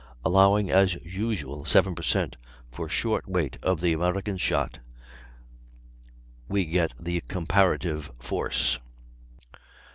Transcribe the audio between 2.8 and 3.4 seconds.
short